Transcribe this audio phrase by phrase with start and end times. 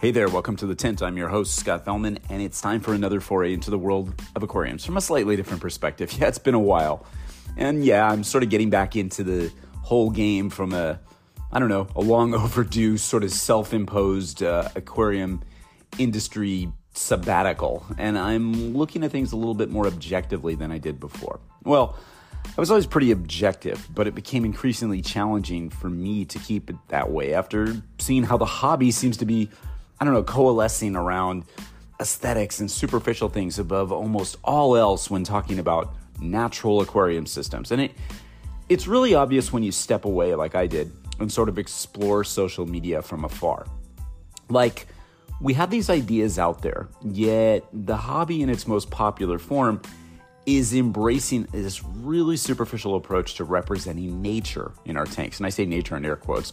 [0.00, 1.02] Hey there, welcome to The Tint.
[1.02, 4.44] I'm your host, Scott Fellman, and it's time for another foray into the world of
[4.44, 6.12] aquariums from a slightly different perspective.
[6.20, 7.04] Yeah, it's been a while.
[7.56, 9.50] And yeah, I'm sort of getting back into the
[9.82, 11.00] whole game from a,
[11.50, 15.42] I don't know, a long overdue sort of self imposed uh, aquarium
[15.98, 17.84] industry sabbatical.
[17.98, 21.40] And I'm looking at things a little bit more objectively than I did before.
[21.64, 21.98] Well,
[22.56, 26.76] I was always pretty objective, but it became increasingly challenging for me to keep it
[26.86, 29.50] that way after seeing how the hobby seems to be
[30.00, 31.44] I don't know, coalescing around
[32.00, 37.72] aesthetics and superficial things above almost all else when talking about natural aquarium systems.
[37.72, 37.92] And it
[38.68, 42.66] it's really obvious when you step away like I did and sort of explore social
[42.66, 43.66] media from afar.
[44.50, 44.86] Like
[45.40, 49.80] we have these ideas out there, yet the hobby in its most popular form
[50.46, 55.38] is embracing this really superficial approach to representing nature in our tanks.
[55.38, 56.52] And I say nature in air quotes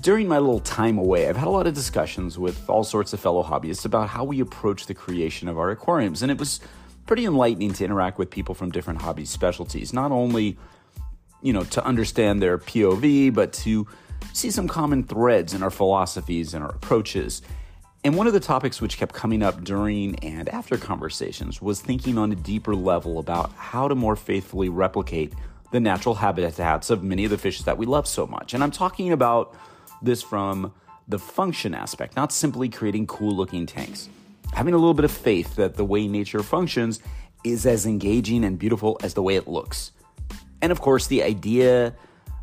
[0.00, 3.20] during my little time away, I've had a lot of discussions with all sorts of
[3.20, 6.22] fellow hobbyists about how we approach the creation of our aquariums.
[6.22, 6.60] And it was
[7.06, 10.56] pretty enlightening to interact with people from different hobby specialties, not only,
[11.42, 13.86] you know, to understand their POV, but to
[14.32, 17.42] see some common threads in our philosophies and our approaches.
[18.04, 22.16] And one of the topics which kept coming up during and after conversations was thinking
[22.16, 25.34] on a deeper level about how to more faithfully replicate
[25.70, 28.54] the natural habitats of many of the fishes that we love so much.
[28.54, 29.54] And I'm talking about
[30.02, 30.72] this from
[31.06, 34.08] the function aspect, not simply creating cool looking tanks.
[34.52, 37.00] Having a little bit of faith that the way nature functions
[37.44, 39.92] is as engaging and beautiful as the way it looks.
[40.60, 41.94] And of course, the idea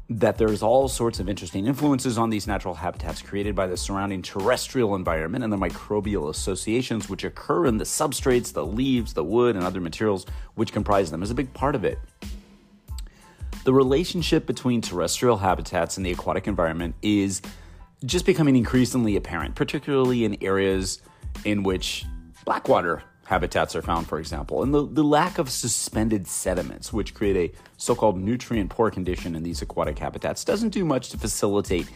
[0.10, 4.22] that there's all sorts of interesting influences on these natural habitats created by the surrounding
[4.22, 9.56] terrestrial environment and the microbial associations which occur in the substrates, the leaves, the wood,
[9.56, 11.98] and other materials which comprise them is a big part of it.
[13.66, 17.42] The relationship between terrestrial habitats and the aquatic environment is
[18.06, 21.02] just becoming increasingly apparent, particularly in areas
[21.46, 22.06] in which
[22.46, 27.36] blackwater habitats are found, for example, and the, the lack of suspended sediments, which create
[27.36, 31.88] a so called nutrient poor condition in these aquatic habitats, doesn't do much to facilitate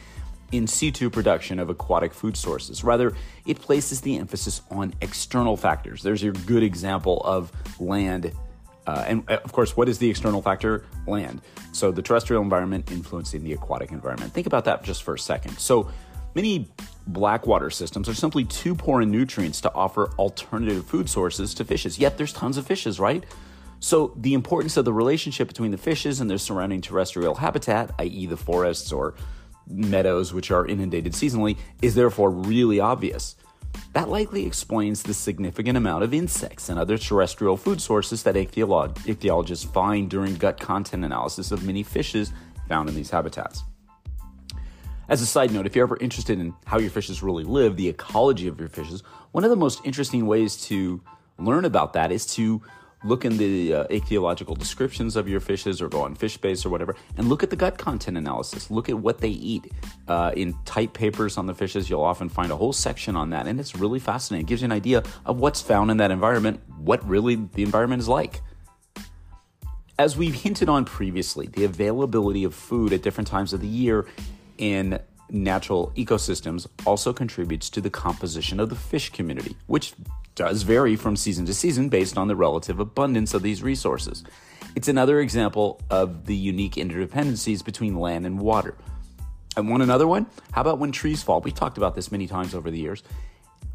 [0.51, 2.83] in situ production of aquatic food sources.
[2.83, 3.13] Rather,
[3.45, 6.01] it places the emphasis on external factors.
[6.01, 8.31] There's your good example of land
[8.89, 10.83] uh, and uh, of course, what is the external factor?
[11.05, 11.41] Land.
[11.73, 14.33] So the terrestrial environment influencing the aquatic environment.
[14.33, 15.59] Think about that just for a second.
[15.59, 15.91] So
[16.33, 16.67] many
[17.05, 21.99] blackwater systems are simply too poor in nutrients to offer alternative food sources to fishes.
[21.99, 23.23] Yet there's tons of fishes, right?
[23.79, 28.25] So the importance of the relationship between the fishes and their surrounding terrestrial habitat, i.e.,
[28.25, 29.13] the forests or
[29.67, 33.35] meadows which are inundated seasonally, is therefore really obvious.
[33.93, 38.93] That likely explains the significant amount of insects and other terrestrial food sources that ichthyolo-
[38.99, 42.31] ichthyologists find during gut content analysis of many fishes
[42.67, 43.63] found in these habitats.
[45.09, 47.89] As a side note, if you're ever interested in how your fishes really live, the
[47.89, 51.01] ecology of your fishes, one of the most interesting ways to
[51.39, 52.61] learn about that is to
[53.03, 56.95] look in the uh, ichthyological descriptions of your fishes or go on FishBase or whatever
[57.17, 58.69] and look at the gut content analysis.
[58.69, 59.71] Look at what they eat.
[60.07, 63.47] Uh, in type papers on the fishes, you'll often find a whole section on that,
[63.47, 64.45] and it's really fascinating.
[64.45, 68.01] It gives you an idea of what's found in that environment, what really the environment
[68.01, 68.41] is like.
[69.97, 74.05] As we've hinted on previously, the availability of food at different times of the year
[74.57, 74.99] in
[75.31, 79.93] natural ecosystems also contributes to the composition of the fish community, which
[80.35, 84.23] does vary from season to season based on the relative abundance of these resources.
[84.75, 88.75] It's another example of the unique interdependencies between land and water.
[89.57, 90.27] And want another one?
[90.51, 91.41] How about when trees fall?
[91.41, 93.03] We've talked about this many times over the years.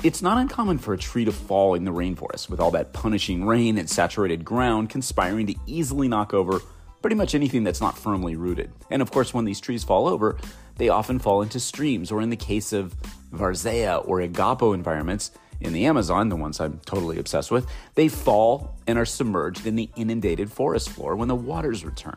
[0.03, 3.45] It's not uncommon for a tree to fall in the rainforest with all that punishing
[3.45, 6.61] rain and saturated ground conspiring to easily knock over
[7.05, 8.73] pretty much anything that's not firmly rooted.
[8.89, 10.39] And of course, when these trees fall over,
[10.79, 12.95] they often fall into streams, or in the case of
[13.31, 15.31] Varzea or Igapo environments
[15.61, 19.77] in the Amazon, the ones I'm totally obsessed with, they fall and are submerged in
[19.77, 22.15] the inundated forest floor when the waters return.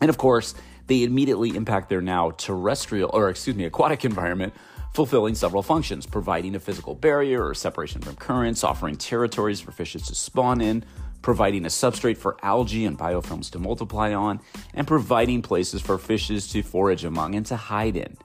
[0.00, 0.54] And of course,
[0.86, 4.54] they immediately impact their now terrestrial, or excuse me, aquatic environment,
[4.94, 10.06] fulfilling several functions, providing a physical barrier or separation from currents, offering territories for fishes
[10.06, 10.82] to spawn in,
[11.22, 14.40] providing a substrate for algae and biofilms to multiply on,
[14.74, 18.16] and providing places for fishes to forage among and to hide in.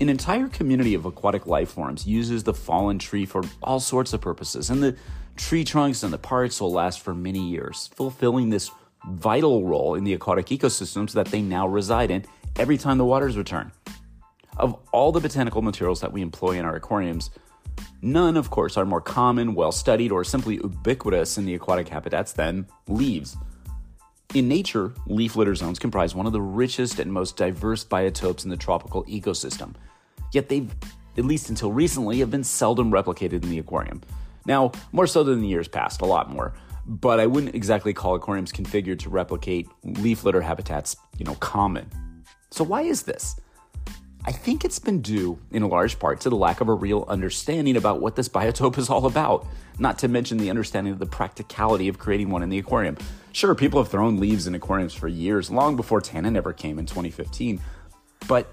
[0.00, 4.20] An entire community of aquatic life forms uses the fallen tree for all sorts of
[4.20, 4.96] purposes, and the
[5.36, 8.70] tree trunks and the parts will last for many years, fulfilling this
[9.08, 12.24] vital role in the aquatic ecosystems that they now reside in
[12.56, 13.70] every time the waters return.
[14.56, 17.30] Of all the botanical materials that we employ in our aquariums,
[18.02, 22.32] none, of course, are more common, well studied, or simply ubiquitous in the aquatic habitats
[22.32, 23.36] than leaves.
[24.34, 28.50] In nature, leaf litter zones comprise one of the richest and most diverse biotopes in
[28.50, 29.74] the tropical ecosystem.
[30.32, 30.74] Yet they've,
[31.18, 34.00] at least until recently, have been seldom replicated in the aquarium.
[34.46, 36.54] Now, more so than the years past, a lot more.
[36.86, 41.90] But I wouldn't exactly call aquariums configured to replicate leaf litter habitats, you know, common.
[42.50, 43.38] So why is this?
[44.24, 47.04] I think it's been due, in a large part, to the lack of a real
[47.08, 49.46] understanding about what this biotope is all about,
[49.80, 52.96] not to mention the understanding of the practicality of creating one in the aquarium.
[53.32, 56.86] Sure, people have thrown leaves in aquariums for years, long before tannin ever came in
[56.86, 57.60] 2015,
[58.28, 58.46] but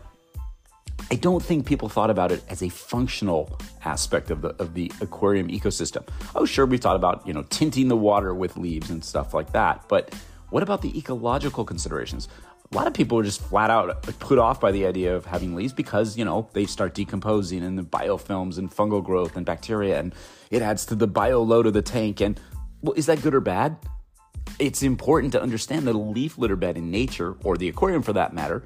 [1.12, 4.92] I don't think people thought about it as a functional aspect of the of the
[5.02, 6.08] aquarium ecosystem.
[6.36, 9.52] Oh, sure, we thought about you know tinting the water with leaves and stuff like
[9.54, 10.14] that, but
[10.50, 12.28] what about the ecological considerations?
[12.72, 15.56] A lot of people are just flat out put off by the idea of having
[15.56, 20.00] leaves because you know they start decomposing and the biofilms and fungal growth and bacteria,
[20.00, 20.14] and
[20.52, 22.22] it adds to the bio load of the tank.
[22.22, 22.40] And
[22.82, 23.78] well, is that good or bad?
[24.60, 28.14] It's important to understand that a leaf litter bed in nature, or the aquarium for
[28.14, 28.64] that matter,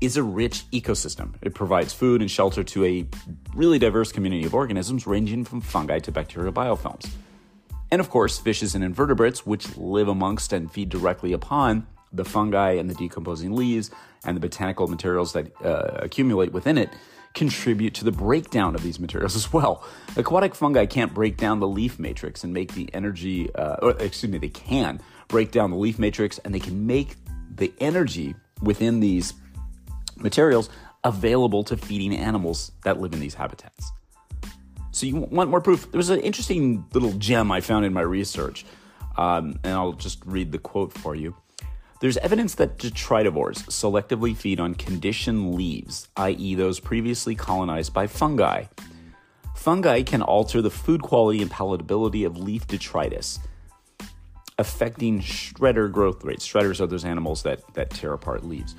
[0.00, 1.34] is a rich ecosystem.
[1.42, 3.06] It provides food and shelter to a
[3.54, 7.08] really diverse community of organisms ranging from fungi to bacterial biofilms.
[7.90, 12.72] And of course, fishes and invertebrates, which live amongst and feed directly upon the fungi
[12.72, 13.90] and the decomposing leaves
[14.24, 16.90] and the botanical materials that uh, accumulate within it,
[17.34, 19.84] contribute to the breakdown of these materials as well.
[20.16, 24.30] Aquatic fungi can't break down the leaf matrix and make the energy, uh, or excuse
[24.30, 27.16] me, they can break down the leaf matrix and they can make
[27.54, 29.34] the energy within these
[30.16, 30.68] materials
[31.04, 33.90] available to feeding animals that live in these habitats.
[34.92, 35.90] So, you want more proof?
[35.90, 38.66] There was an interesting little gem I found in my research,
[39.16, 41.34] um, and I'll just read the quote for you.
[42.02, 48.64] There's evidence that detritivores selectively feed on conditioned leaves, i.e., those previously colonized by fungi.
[49.54, 53.38] Fungi can alter the food quality and palatability of leaf detritus,
[54.58, 56.44] affecting shredder growth rates.
[56.44, 58.74] Shredders are those animals that, that tear apart leaves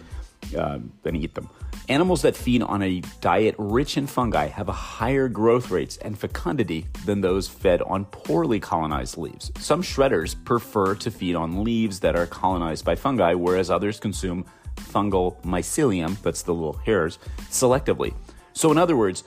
[0.56, 1.50] uh, and eat them.
[1.90, 6.18] Animals that feed on a diet rich in fungi have a higher growth rates and
[6.18, 9.52] fecundity than those fed on poorly colonized leaves.
[9.58, 14.46] Some shredders prefer to feed on leaves that are colonized by fungi, whereas others consume
[14.78, 18.14] fungal mycelium, that's the little hairs, selectively.
[18.54, 19.24] So, in other words,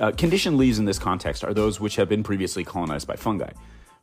[0.00, 3.50] uh, conditioned leaves in this context are those which have been previously colonized by fungi.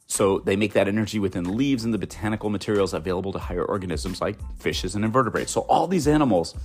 [0.08, 3.64] So they make that energy within the leaves and the botanical materials available to higher
[3.64, 5.52] organisms like fishes and invertebrates.
[5.52, 6.56] So all these animals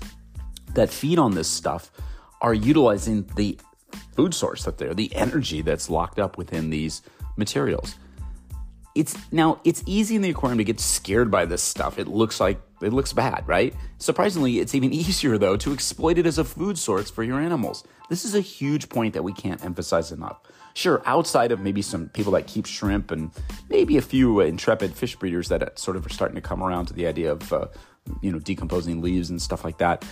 [0.75, 1.91] that feed on this stuff
[2.41, 3.59] are utilizing the
[4.15, 7.03] food source that they're the energy that's locked up within these
[7.37, 7.97] materials.
[8.94, 11.99] It's now it's easy in the aquarium to get scared by this stuff.
[11.99, 13.75] It looks like it looks bad, right?
[13.99, 17.85] Surprisingly, it's even easier though to exploit it as a food source for your animals.
[18.09, 20.41] This is a huge point that we can't emphasize enough.
[20.75, 23.31] Sure, outside of maybe some people that keep shrimp and
[23.69, 26.63] maybe a few uh, intrepid fish breeders that uh, sort of are starting to come
[26.63, 27.67] around to the idea of uh,
[28.23, 30.05] you know decomposing leaves and stuff like that,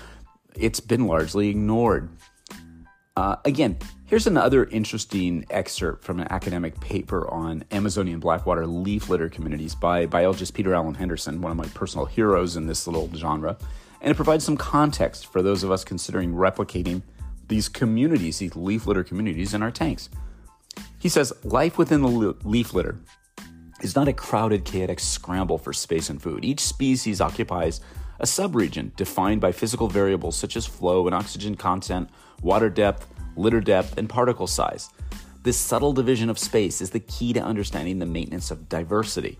[0.55, 2.09] it's been largely ignored.
[3.17, 9.29] Uh, again, here's another interesting excerpt from an academic paper on Amazonian blackwater leaf litter
[9.29, 13.57] communities by biologist Peter Allen Henderson, one of my personal heroes in this little genre.
[14.01, 17.03] And it provides some context for those of us considering replicating
[17.49, 20.09] these communities, these leaf litter communities, in our tanks.
[21.01, 22.09] He says life within the
[22.45, 23.01] leaf litter
[23.81, 26.45] is not a crowded, chaotic scramble for space and food.
[26.45, 27.81] Each species occupies
[28.19, 32.11] a subregion defined by physical variables such as flow and oxygen content,
[32.43, 34.91] water depth, litter depth, and particle size.
[35.43, 39.39] This subtle division of space is the key to understanding the maintenance of diversity.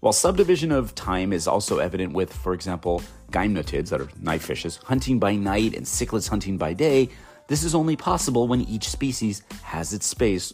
[0.00, 4.78] While subdivision of time is also evident with, for example, gymnotids, that are knife fishes,
[4.84, 7.10] hunting by night and cichlids hunting by day,
[7.46, 10.50] this is only possible when each species has its space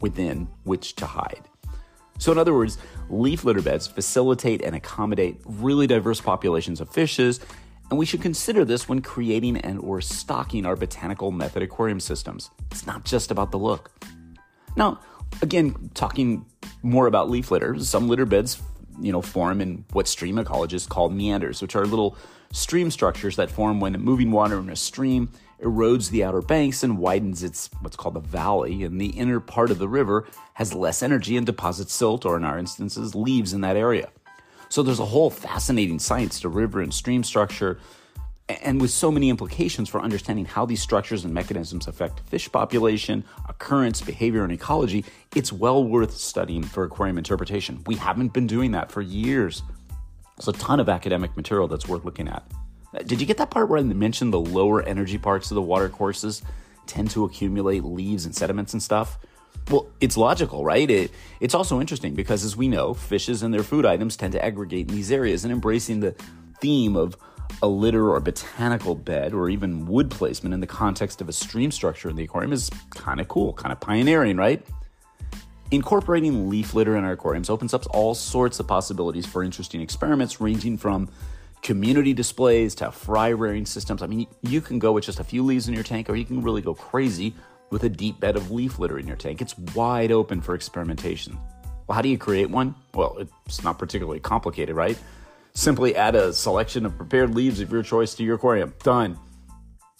[0.00, 1.42] within which to hide.
[2.18, 2.78] So, in other words,
[3.08, 7.40] leaf litter beds facilitate and accommodate really diverse populations of fishes,
[7.88, 12.50] and we should consider this when creating and or stocking our botanical method aquarium systems.
[12.70, 13.90] It's not just about the look.
[14.76, 15.00] Now,
[15.42, 16.44] again, talking
[16.82, 18.60] more about leaf litter, some litter beds
[19.00, 22.16] you know, form in what stream ecologists call meanders, which are little
[22.52, 25.30] stream structures that form when moving water in a stream
[25.62, 29.70] erodes the outer banks and widens its what's called the valley, and the inner part
[29.70, 33.60] of the river has less energy and deposits silt, or in our instances, leaves in
[33.60, 34.10] that area.
[34.68, 37.78] So there's a whole fascinating science to river and stream structure,
[38.62, 43.24] and with so many implications for understanding how these structures and mechanisms affect fish population,
[43.48, 45.04] occurrence, behavior, and ecology,
[45.36, 47.82] it's well worth studying for aquarium interpretation.
[47.86, 49.62] We haven't been doing that for years.
[50.36, 52.42] There's a ton of academic material that's worth looking at.
[53.06, 55.88] Did you get that part where I mentioned the lower energy parts of the water
[55.88, 56.42] courses
[56.86, 59.18] tend to accumulate leaves and sediments and stuff?
[59.70, 60.90] Well, it's logical, right?
[60.90, 64.44] It, it's also interesting because, as we know, fishes and their food items tend to
[64.44, 66.16] aggregate in these areas, and embracing the
[66.60, 67.16] theme of
[67.62, 71.70] a litter or botanical bed or even wood placement in the context of a stream
[71.70, 74.64] structure in the aquarium is kind of cool, kind of pioneering, right?
[75.70, 80.40] Incorporating leaf litter in our aquariums opens up all sorts of possibilities for interesting experiments,
[80.40, 81.08] ranging from
[81.62, 84.02] community displays to fry rearing systems.
[84.02, 86.24] I mean, you can go with just a few leaves in your tank, or you
[86.24, 87.34] can really go crazy
[87.70, 89.40] with a deep bed of leaf litter in your tank.
[89.40, 91.38] It's wide open for experimentation.
[91.86, 92.74] Well, how do you create one?
[92.94, 94.98] Well, it's not particularly complicated, right?
[95.54, 98.74] Simply add a selection of prepared leaves of your choice to your aquarium.
[98.82, 99.18] Done.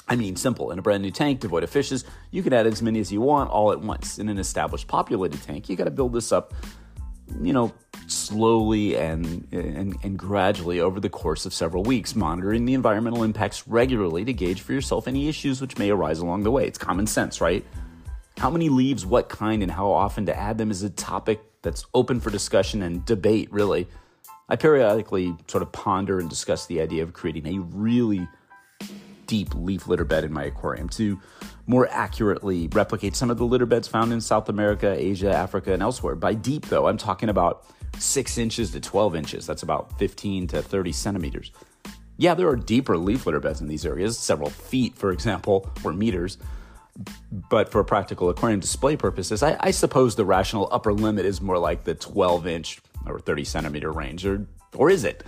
[0.09, 0.73] I mean, simple.
[0.73, 3.21] In a brand new tank devoid of fishes, you can add as many as you
[3.21, 4.19] want all at once.
[4.19, 6.55] In an established populated tank, you got to build this up,
[7.41, 7.73] you know,
[8.31, 13.67] slowly and, and, and gradually over the course of several weeks, monitoring the environmental impacts
[13.67, 16.65] regularly to gauge for yourself any issues which may arise along the way.
[16.67, 17.65] It's common sense, right?
[18.39, 21.85] How many leaves, what kind, and how often to add them is a topic that's
[21.93, 23.89] open for discussion and debate, really.
[24.49, 28.27] I periodically sort of ponder and discuss the idea of creating a really
[29.27, 31.21] deep leaf litter bed in my aquarium to
[31.67, 35.83] more accurately replicate some of the litter beds found in South America, Asia, Africa, and
[35.83, 36.17] elsewhere.
[36.17, 37.65] By deep, though, I'm talking about
[37.99, 39.47] six inches to 12 inches.
[39.47, 41.53] That's about 15 to 30 centimeters.
[42.17, 45.93] Yeah, there are deeper leaf litter beds in these areas, several feet, for example, or
[45.93, 46.37] meters.
[47.31, 51.59] But for practical aquarium display purposes, I, I suppose the rational upper limit is more
[51.59, 55.25] like the 12 inch or 30 centimeter range, or, or is it?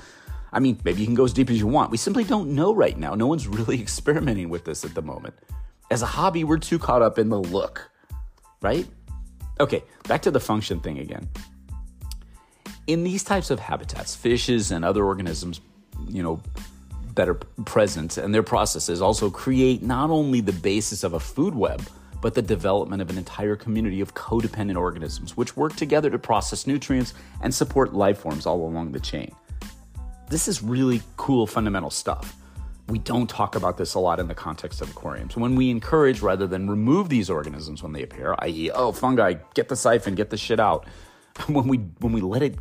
[0.53, 1.91] I mean, maybe you can go as deep as you want.
[1.91, 3.15] We simply don't know right now.
[3.15, 5.35] No one's really experimenting with this at the moment.
[5.91, 7.91] As a hobby, we're too caught up in the look,
[8.61, 8.87] right?
[9.61, 11.29] Okay, back to the function thing again.
[12.87, 15.61] In these types of habitats, fishes and other organisms,
[16.09, 16.41] you know,
[17.15, 21.55] that are present and their processes also create not only the basis of a food
[21.55, 21.83] web,
[22.23, 26.67] but the development of an entire community of codependent organisms which work together to process
[26.67, 29.35] nutrients and support life forms all along the chain.
[30.31, 32.37] This is really cool fundamental stuff.
[32.89, 35.37] We don't talk about this a lot in the context of aquariums.
[35.37, 39.69] When we encourage rather than remove these organisms when they appear, i.e., oh, fungi, get
[39.69, 40.87] the siphon, get the shit out,
[41.47, 42.59] when we when we let it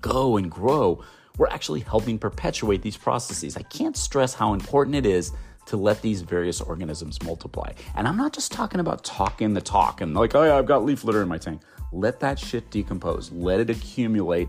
[0.00, 1.02] go and grow,
[1.38, 3.56] we're actually helping perpetuate these processes.
[3.56, 5.32] I can't stress how important it is
[5.66, 7.72] to let these various organisms multiply.
[7.96, 10.84] And I'm not just talking about talking the talk and like, oh yeah, I've got
[10.84, 11.62] leaf litter in my tank.
[11.92, 13.32] Let that shit decompose.
[13.32, 14.48] Let it accumulate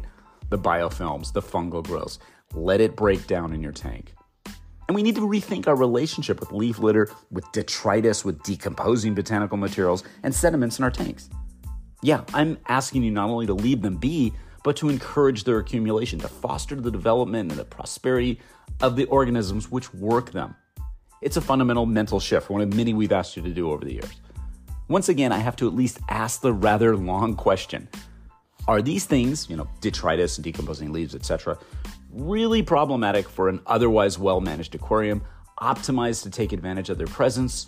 [0.50, 2.20] the biofilms, the fungal growths.
[2.54, 4.14] Let it break down in your tank.
[4.88, 9.58] And we need to rethink our relationship with leaf litter, with detritus, with decomposing botanical
[9.58, 11.30] materials, and sediments in our tanks.
[12.06, 14.32] Yeah, I'm asking you not only to leave them be,
[14.64, 18.40] but to encourage their accumulation, to foster the development and the prosperity
[18.80, 20.56] of the organisms which work them.
[21.24, 23.94] It's a fundamental mental shift, one of many we've asked you to do over the
[23.94, 24.22] years.
[24.88, 27.88] Once again, I have to at least ask the rather long question
[28.68, 31.58] Are these things, you know, detritus and decomposing leaves, etc.,
[32.12, 35.24] really problematic for an otherwise well managed aquarium,
[35.60, 37.66] optimized to take advantage of their presence?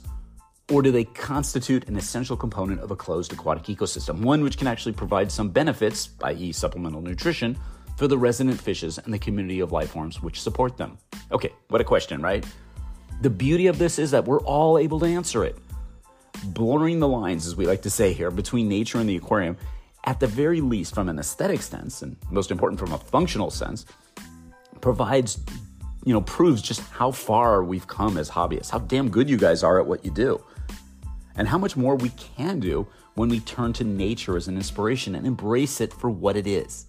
[0.69, 4.67] Or do they constitute an essential component of a closed aquatic ecosystem, one which can
[4.67, 7.57] actually provide some benefits, i.e., supplemental nutrition,
[7.95, 10.97] for the resident fishes and the community of life forms which support them?
[11.31, 12.45] Okay, what a question, right?
[13.21, 15.55] The beauty of this is that we're all able to answer it.
[16.43, 19.55] Blurring the lines, as we like to say here, between nature and the aquarium,
[20.03, 23.85] at the very least from an aesthetic sense, and most important from a functional sense,
[24.81, 25.39] provides,
[26.03, 29.63] you know, proves just how far we've come as hobbyists, how damn good you guys
[29.63, 30.43] are at what you do
[31.37, 35.15] and how much more we can do when we turn to nature as an inspiration
[35.15, 36.87] and embrace it for what it is.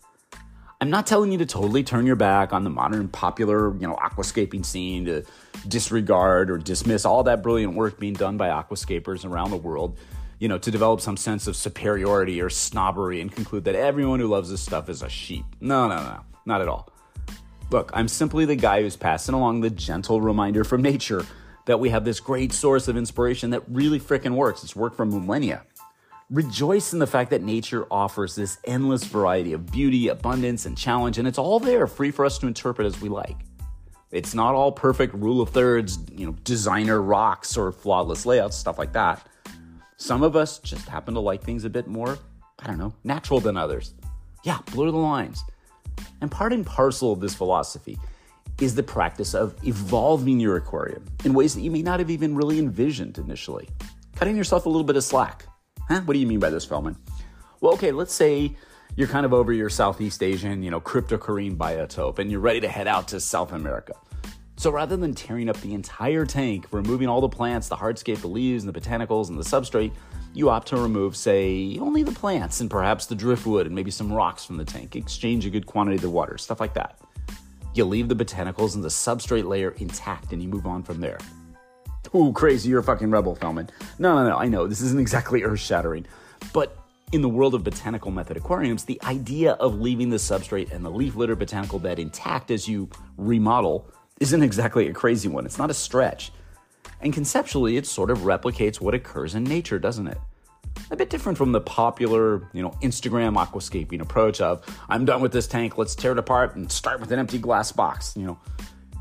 [0.80, 3.96] I'm not telling you to totally turn your back on the modern popular, you know,
[3.96, 5.24] aquascaping scene to
[5.66, 9.98] disregard or dismiss all that brilliant work being done by aquascapers around the world,
[10.38, 14.28] you know, to develop some sense of superiority or snobbery and conclude that everyone who
[14.28, 15.44] loves this stuff is a sheep.
[15.60, 16.92] No, no, no, not at all.
[17.70, 21.26] Look, I'm simply the guy who's passing along the gentle reminder from nature
[21.68, 24.64] that we have this great source of inspiration that really fricking works.
[24.64, 25.66] It's worked for millennia.
[26.30, 31.18] Rejoice in the fact that nature offers this endless variety of beauty, abundance, and challenge,
[31.18, 33.36] and it's all there free for us to interpret as we like.
[34.10, 38.78] It's not all perfect rule of thirds, you know, designer rocks or flawless layouts, stuff
[38.78, 39.26] like that.
[39.98, 42.18] Some of us just happen to like things a bit more,
[42.60, 43.92] I don't know, natural than others.
[44.42, 45.44] Yeah, blur the lines.
[46.22, 47.98] And part and parcel of this philosophy
[48.60, 52.34] is the practice of evolving your aquarium in ways that you may not have even
[52.34, 53.68] really envisioned initially.
[54.16, 55.46] Cutting yourself a little bit of slack.
[55.88, 56.00] Huh?
[56.00, 56.96] What do you mean by this, Fellman?
[57.60, 58.56] Well, okay, let's say
[58.96, 62.68] you're kind of over your Southeast Asian, you know, cryptocoryne biotope and you're ready to
[62.68, 63.94] head out to South America.
[64.56, 68.26] So rather than tearing up the entire tank, removing all the plants, the hardscape, the
[68.26, 69.92] leaves, and the botanicals, and the substrate,
[70.34, 74.12] you opt to remove, say, only the plants and perhaps the driftwood and maybe some
[74.12, 76.98] rocks from the tank, exchange a good quantity of the water, stuff like that.
[77.74, 81.18] You leave the botanicals and the substrate layer intact and you move on from there.
[82.14, 83.68] Ooh, crazy, you're a fucking rebel, Fellman.
[83.98, 86.06] No, no, no, I know, this isn't exactly earth shattering.
[86.52, 86.76] But
[87.12, 90.90] in the world of botanical method aquariums, the idea of leaving the substrate and the
[90.90, 95.46] leaf litter botanical bed intact as you remodel isn't exactly a crazy one.
[95.46, 96.32] It's not a stretch.
[97.00, 100.18] And conceptually, it sort of replicates what occurs in nature, doesn't it?
[100.90, 105.32] A bit different from the popular, you know, Instagram aquascaping approach of I'm done with
[105.32, 108.38] this tank, let's tear it apart and start with an empty glass box, you know.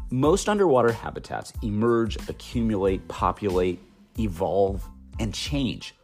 [0.09, 3.79] Most underwater habitats emerge, accumulate, populate,
[4.19, 4.85] evolve,
[5.19, 5.95] and change,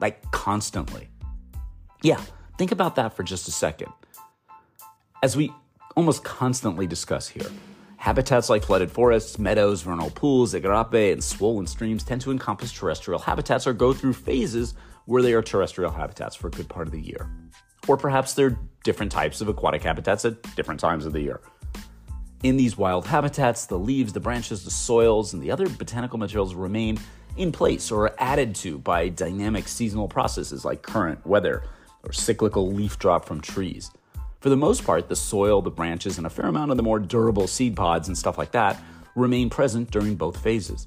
[0.00, 1.08] like constantly.
[2.02, 2.20] Yeah,
[2.58, 3.92] think about that for just a second.
[5.22, 5.52] As we
[5.96, 7.50] almost constantly discuss here,
[7.96, 13.20] habitats like flooded forests, meadows, vernal pools, igarapé, and swollen streams tend to encompass terrestrial
[13.20, 14.74] habitats or go through phases
[15.06, 17.28] where they are terrestrial habitats for a good part of the year.
[17.86, 21.40] Or perhaps they're different types of aquatic habitats at different times of the year.
[22.42, 26.54] In these wild habitats, the leaves, the branches, the soils, and the other botanical materials
[26.54, 26.98] remain
[27.36, 31.64] in place or are added to by dynamic seasonal processes like current, weather,
[32.02, 33.90] or cyclical leaf drop from trees.
[34.40, 36.98] For the most part, the soil, the branches, and a fair amount of the more
[36.98, 38.78] durable seed pods and stuff like that
[39.14, 40.86] remain present during both phases.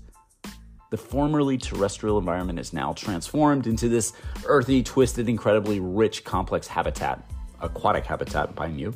[0.90, 4.14] The formerly terrestrial environment is now transformed into this
[4.46, 7.30] earthy, twisted, incredibly rich, complex habitat,
[7.60, 8.94] aquatic habitat, mind you,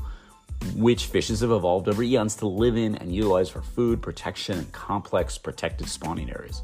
[0.75, 4.71] which fishes have evolved over eons to live in and utilize for food, protection, and
[4.71, 6.61] complex protected spawning areas.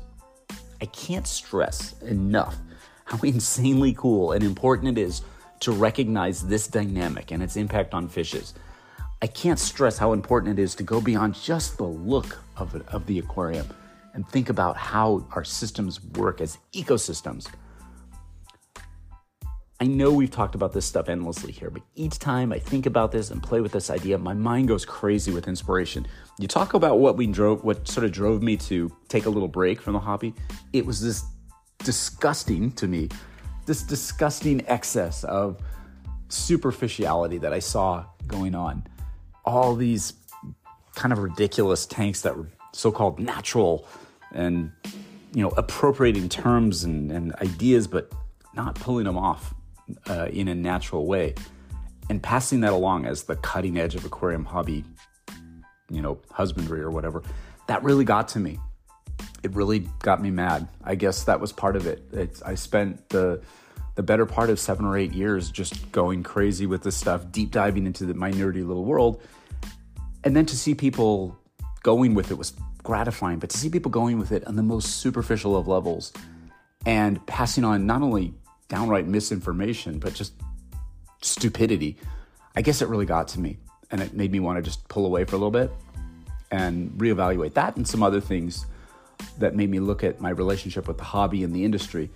[0.82, 2.56] I can't stress enough
[3.04, 5.24] how insanely cool and important it is
[5.60, 8.54] to recognize this dynamic and its impact on fishes.
[9.22, 13.06] I can't stress how important it is to go beyond just the look of, of
[13.08, 13.68] the aquarium
[14.18, 17.48] and think about how our systems work as ecosystems
[19.80, 23.12] I know we've talked about this stuff endlessly here, but each time I think about
[23.12, 26.08] this and play with this idea, my mind goes crazy with inspiration.
[26.40, 29.48] You talk about what we drove, what sort of drove me to take a little
[29.48, 30.34] break from the hobby.
[30.74, 31.24] It was this
[31.84, 33.10] disgusting to me,
[33.68, 35.62] this disgusting excess of
[36.30, 38.84] superficiality that I saw going on.
[39.46, 40.14] All these
[40.96, 43.88] kind of ridiculous tanks that were so called natural
[44.38, 44.72] and,
[45.34, 48.12] you know, appropriating terms and, and ideas, but
[48.54, 49.54] not pulling them off
[50.10, 51.36] uh, in a natural way
[52.10, 54.84] and passing that along as the cutting edge of aquarium hobby,
[55.90, 57.24] you know, husbandry or whatever,
[57.68, 58.58] that really got to me.
[59.44, 60.68] It really got me mad.
[60.84, 62.04] I guess that was part of it.
[62.12, 63.42] It's, I spent the
[63.96, 67.50] the better part of seven or eight years just going crazy with this stuff, deep
[67.50, 69.20] diving into the, my nerdy little world,
[70.24, 71.36] and then to see people
[71.82, 72.54] going with it was
[72.88, 73.38] gratifying.
[73.38, 76.14] But to see people going with it on the most superficial of levels
[76.86, 78.34] and passing on not only
[78.70, 80.34] downright misinformation, but just
[81.22, 81.98] stupidity.
[82.56, 83.58] I guess it really got to me
[83.92, 85.70] and it made me want to just pull away for a little bit
[86.50, 88.66] and reevaluate that and some other things
[89.38, 92.10] that made me look at my relationship with the hobby and the industry.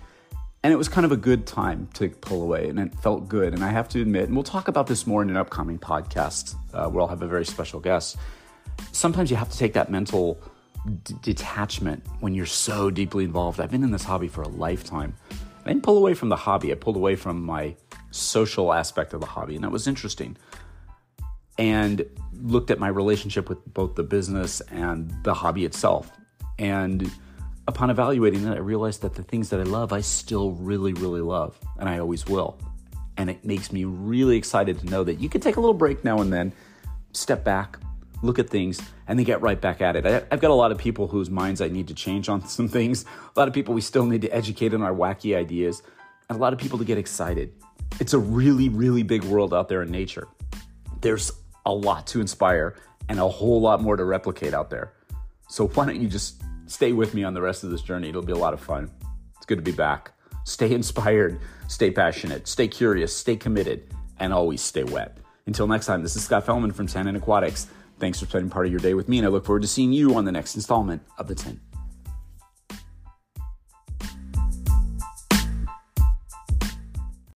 [0.62, 3.52] And it was kind of a good time to pull away and it felt good.
[3.52, 6.54] And I have to admit, and we'll talk about this more in an upcoming podcast
[6.72, 8.16] uh, where I'll have a very special guest.
[8.92, 10.40] Sometimes you have to take that mental
[11.04, 13.60] d- detachment when you're so deeply involved.
[13.60, 15.14] I've been in this hobby for a lifetime.
[15.64, 16.72] I didn't pull away from the hobby.
[16.72, 17.76] I pulled away from my
[18.10, 20.36] social aspect of the hobby, and that was interesting.
[21.58, 26.10] And looked at my relationship with both the business and the hobby itself.
[26.58, 27.10] And
[27.68, 31.20] upon evaluating it, I realized that the things that I love, I still really, really
[31.20, 32.58] love, and I always will.
[33.16, 36.02] And it makes me really excited to know that you can take a little break
[36.02, 36.52] now and then,
[37.12, 37.78] step back,
[38.22, 40.06] look at things, and then get right back at it.
[40.06, 42.68] I, have got a lot of people whose minds I need to change on some
[42.68, 43.04] things,
[43.36, 45.82] a lot of people we still need to educate on our wacky ideas,
[46.28, 47.52] and a lot of people to get excited.
[48.00, 50.28] It's a really, really big world out there in nature.
[51.00, 51.32] There's
[51.66, 52.76] a lot to inspire
[53.08, 54.92] and a whole lot more to replicate out there.
[55.48, 58.08] So why don't you just stay with me on the rest of this journey?
[58.08, 58.90] It'll be a lot of fun.
[59.36, 60.12] It's good to be back.
[60.44, 63.86] Stay inspired, stay passionate, stay curious, stay committed,
[64.18, 65.18] and always stay wet.
[65.46, 67.66] Until next time, this is Scott Fellman from Tannin Aquatics.
[68.02, 69.92] Thanks for spending part of your day with me, and I look forward to seeing
[69.92, 71.60] you on the next installment of The Tint.